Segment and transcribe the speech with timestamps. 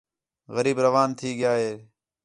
[0.55, 1.73] غریب روان تھی ڳِیا ہِے